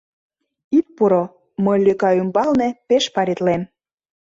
Ит 0.77 0.87
пуро: 0.95 1.23
мый 1.63 1.77
лӧка 1.85 2.09
ӱмбалне 2.21 2.69
пеш 2.87 3.05
«паритлем». 3.15 3.61